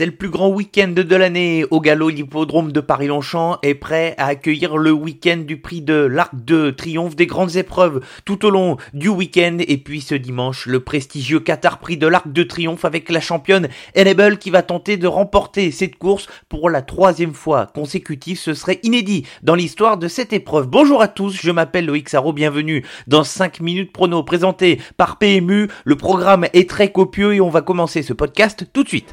[0.00, 2.08] C'est le plus grand week-end de l'année au galop.
[2.08, 7.16] L'hippodrome de Paris-Longchamp est prêt à accueillir le week-end du prix de l'Arc de Triomphe
[7.16, 9.58] des grandes épreuves tout au long du week-end.
[9.60, 13.68] Et puis ce dimanche, le prestigieux Qatar Prix de l'Arc de Triomphe avec la championne
[13.94, 18.38] Enable qui va tenter de remporter cette course pour la troisième fois consécutive.
[18.38, 20.66] Ce serait inédit dans l'histoire de cette épreuve.
[20.66, 22.32] Bonjour à tous, je m'appelle Loïc Sarro.
[22.32, 25.68] Bienvenue dans 5 minutes prono présenté par PMU.
[25.84, 29.12] Le programme est très copieux et on va commencer ce podcast tout de suite.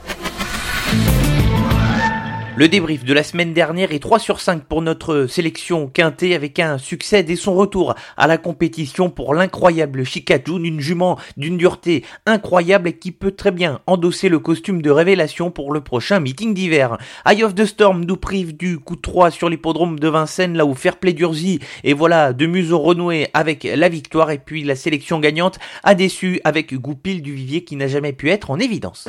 [2.61, 6.59] Le débrief de la semaine dernière est 3 sur 5 pour notre sélection quintée avec
[6.59, 12.05] un succès dès son retour à la compétition pour l'incroyable Chikajun, une jument d'une dureté
[12.27, 16.53] incroyable et qui peut très bien endosser le costume de révélation pour le prochain meeting
[16.53, 16.99] d'hiver.
[17.25, 20.67] Eye of the Storm nous prive du coup de 3 sur l'hippodrome de Vincennes là
[20.67, 25.19] où Fairplay Durzi et voilà de museau renoué avec la victoire et puis la sélection
[25.19, 29.07] gagnante a déçu avec Goupil du Vivier qui n'a jamais pu être en évidence.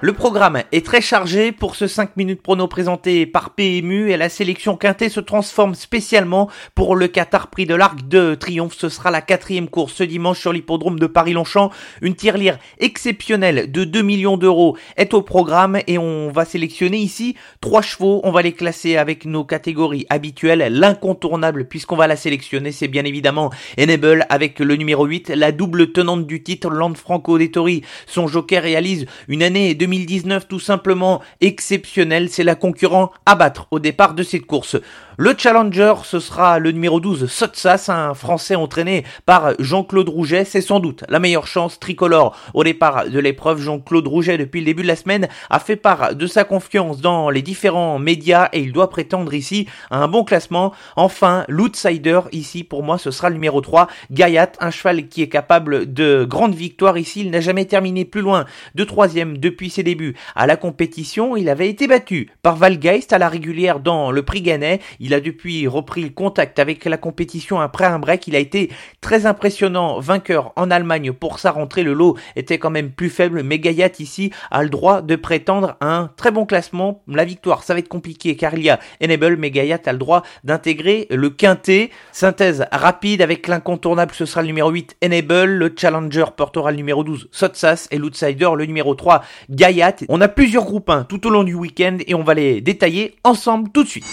[0.00, 4.28] Le programme est très chargé pour ce 5 minutes prono présenté par PMU et la
[4.28, 8.76] sélection quintée se transforme spécialement pour le Qatar Prix de l'Arc de Triomphe.
[8.78, 11.72] Ce sera la quatrième course ce dimanche sur l'hippodrome de Paris-Longchamp.
[12.00, 17.34] Une tirelire exceptionnelle de 2 millions d'euros est au programme et on va sélectionner ici
[17.60, 18.20] trois chevaux.
[18.22, 20.68] On va les classer avec nos catégories habituelles.
[20.70, 25.90] L'incontournable puisqu'on va la sélectionner c'est bien évidemment Enable avec le numéro 8, la double
[25.90, 27.82] tenante du titre Land Franco Dettori.
[28.06, 32.28] Son joker réalise une année de 2019 tout simplement exceptionnel.
[32.28, 34.76] C'est la concurrent à battre au départ de cette course.
[35.16, 40.44] Le challenger, ce sera le numéro 12, Sotsas, un Français entraîné par Jean-Claude Rouget.
[40.44, 43.60] C'est sans doute la meilleure chance tricolore au départ de l'épreuve.
[43.60, 47.30] Jean-Claude Rouget, depuis le début de la semaine, a fait part de sa confiance dans
[47.30, 50.72] les différents médias et il doit prétendre ici à un bon classement.
[50.94, 55.28] Enfin, l'outsider, ici, pour moi, ce sera le numéro 3, Gayat, un cheval qui est
[55.28, 57.22] capable de grandes victoires ici.
[57.22, 58.44] Il n'a jamais terminé plus loin
[58.76, 61.36] de troisième depuis ses débuts à la compétition.
[61.36, 64.80] Il avait été battu par Valgeist à la régulière dans le prix Gannet.
[64.98, 68.26] Il a depuis repris le contact avec la compétition après un break.
[68.26, 71.84] Il a été très impressionnant, vainqueur en Allemagne pour sa rentrée.
[71.84, 75.76] Le lot était quand même plus faible, mais Gayat ici a le droit de prétendre
[75.80, 77.04] un très bon classement.
[77.06, 79.98] La victoire, ça va être compliqué car il y a Enable, mais Gayat a le
[79.98, 81.90] droit d'intégrer le quintet.
[82.10, 87.04] Synthèse rapide avec l'incontournable, ce sera le numéro 8 Enable, le challenger portera le numéro
[87.04, 89.67] 12 Sotsas et l'outsider le numéro 3 Gayat.
[90.08, 93.16] On a plusieurs groupes 1 tout au long du week-end et on va les détailler
[93.24, 94.04] ensemble tout de suite.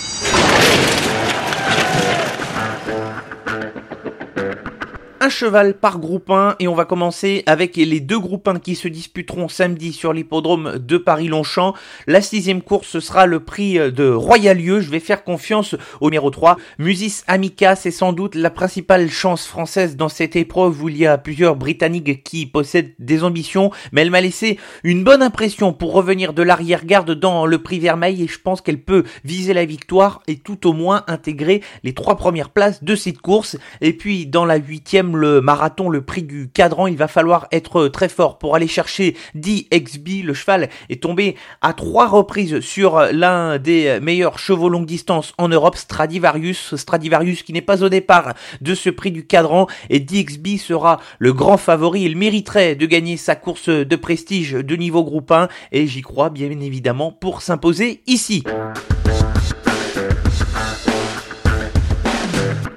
[5.25, 8.75] Un cheval par groupe 1 et on va commencer avec les deux groupes 1 qui
[8.75, 11.73] se disputeront samedi sur l'hippodrome de Paris-Longchamp.
[12.05, 14.81] La sixième course ce sera le prix de Royalieu.
[14.81, 16.57] Je vais faire confiance au numéro 3.
[16.77, 21.07] Musis Amica, c'est sans doute la principale chance française dans cette épreuve où il y
[21.07, 25.93] a plusieurs Britanniques qui possèdent des ambitions, mais elle m'a laissé une bonne impression pour
[25.93, 30.21] revenir de l'arrière-garde dans le prix Vermeil et je pense qu'elle peut viser la victoire
[30.27, 33.57] et tout au moins intégrer les trois premières places de cette course.
[33.81, 37.87] Et puis dans la huitième le marathon, le prix du cadran, il va falloir être
[37.87, 40.23] très fort pour aller chercher DXB.
[40.23, 45.47] Le cheval est tombé à trois reprises sur l'un des meilleurs chevaux longue distance en
[45.47, 46.75] Europe, Stradivarius.
[46.75, 51.33] Stradivarius qui n'est pas au départ de ce prix du cadran et DXB sera le
[51.33, 52.03] grand favori.
[52.03, 56.29] Il mériterait de gagner sa course de prestige de niveau groupe 1 et j'y crois
[56.29, 58.43] bien évidemment pour s'imposer ici.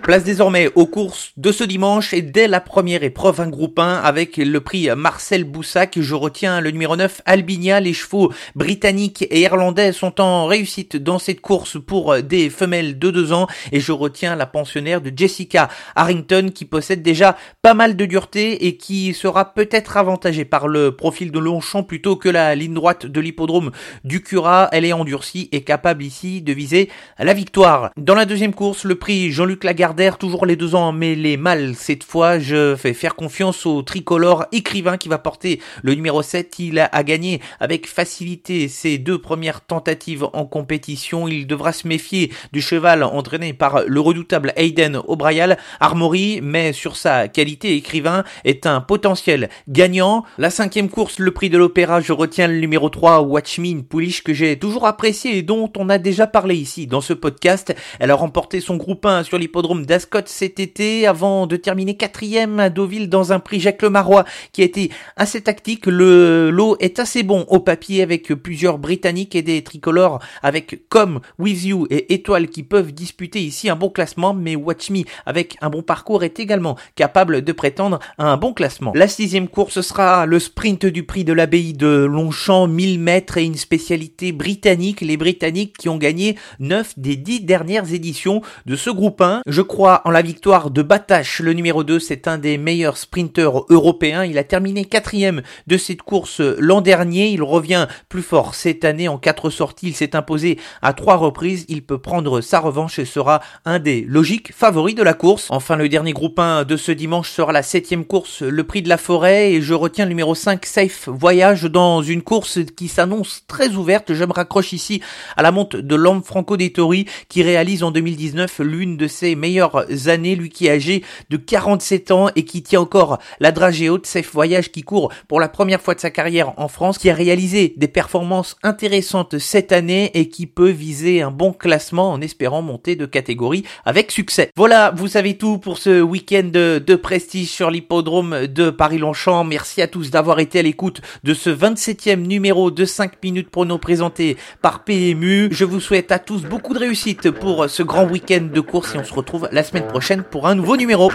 [0.08, 3.96] Place désormais aux courses de ce dimanche et dès la première épreuve, un groupe 1
[3.96, 5.98] avec le prix Marcel Boussac.
[6.00, 7.78] Je retiens le numéro 9, Albinia.
[7.80, 13.10] Les chevaux britanniques et irlandais sont en réussite dans cette course pour des femelles de
[13.10, 17.94] 2 ans et je retiens la pensionnaire de Jessica Harrington qui possède déjà pas mal
[17.94, 22.54] de dureté et qui sera peut-être avantagée par le profil de Longchamp plutôt que la
[22.54, 23.72] ligne droite de l'hippodrome
[24.04, 24.70] du Cura.
[24.72, 26.88] Elle est endurcie et capable ici de viser
[27.18, 27.90] la victoire.
[27.98, 31.74] Dans la deuxième course, le prix Jean-Luc Lagarde toujours les deux ans, mais les mâles.
[31.74, 36.58] Cette fois, je fais faire confiance au tricolore écrivain qui va porter le numéro 7.
[36.60, 41.26] Il a, gagné avec facilité ses deux premières tentatives en compétition.
[41.26, 45.56] Il devra se méfier du cheval entraîné par le redoutable Hayden O'Brien.
[45.80, 50.24] Armory, mais sur sa qualité écrivain, est un potentiel gagnant.
[50.38, 54.32] La cinquième course, le prix de l'opéra, je retiens le numéro 3, Watchmin Poulich, que
[54.32, 57.74] j'ai toujours apprécié et dont on a déjà parlé ici dans ce podcast.
[57.98, 62.60] Elle a remporté son groupe 1 sur l'hippodrome d'Ascot cet été avant de terminer quatrième
[62.60, 65.86] à Deauville dans un prix Jacques Lemarois qui a été assez tactique.
[65.86, 71.20] Le lot est assez bon au papier avec plusieurs Britanniques et des tricolores avec comme
[71.38, 75.56] With You et Étoile qui peuvent disputer ici un bon classement, mais Watch Me avec
[75.62, 78.92] un bon parcours est également capable de prétendre à un bon classement.
[78.94, 83.44] La sixième course sera le sprint du prix de l'abbaye de Longchamp, 1000 mètres et
[83.44, 88.90] une spécialité britannique, les Britanniques qui ont gagné 9 des 10 dernières éditions de ce
[88.90, 89.40] groupe 1.
[89.46, 93.64] Je crois en la victoire de Batache, le numéro 2, c'est un des meilleurs sprinteurs
[93.70, 94.24] européens.
[94.24, 97.28] Il a terminé quatrième de cette course l'an dernier.
[97.28, 99.88] Il revient plus fort cette année en quatre sorties.
[99.88, 101.64] Il s'est imposé à trois reprises.
[101.68, 105.46] Il peut prendre sa revanche et sera un des logiques favoris de la course.
[105.50, 108.88] Enfin, le dernier groupe 1 de ce dimanche sera la septième course, le prix de
[108.88, 109.52] la forêt.
[109.52, 114.12] Et je retiens le numéro 5, Safe Voyage, dans une course qui s'annonce très ouverte.
[114.12, 115.00] Je me raccroche ici
[115.36, 119.67] à la monte de l'homme Franco Dettori qui réalise en 2019 l'une de ses meilleures
[120.06, 124.06] années, lui qui est âgé de 47 ans et qui tient encore la dragée haute,
[124.06, 127.14] Safe Voyage qui court pour la première fois de sa carrière en France, qui a
[127.14, 132.62] réalisé des performances intéressantes cette année et qui peut viser un bon classement en espérant
[132.62, 134.50] monter de catégorie avec succès.
[134.56, 139.44] Voilà, vous savez tout pour ce week-end de, prestige sur l'hippodrome de Paris-Longchamp.
[139.44, 143.78] Merci à tous d'avoir été à l'écoute de ce 27e numéro de 5 minutes prono
[143.78, 145.48] présenté par PMU.
[145.52, 148.98] Je vous souhaite à tous beaucoup de réussite pour ce grand week-end de course et
[148.98, 151.10] on se retrouve la semaine prochaine pour un nouveau numéro.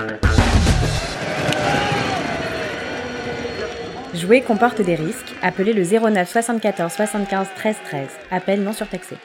[4.14, 5.34] Jouer comporte des risques.
[5.42, 8.08] Appelez le 09 74 75 13 13.
[8.32, 9.16] Appel non surtaxé.